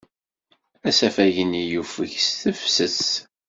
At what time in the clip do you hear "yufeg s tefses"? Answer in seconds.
1.71-3.01